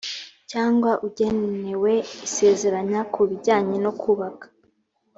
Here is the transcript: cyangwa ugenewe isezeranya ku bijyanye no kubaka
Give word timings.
cyangwa 0.51 0.91
ugenewe 1.07 1.93
isezeranya 2.27 2.99
ku 3.13 3.21
bijyanye 3.29 3.77
no 3.85 3.91
kubaka 4.01 4.45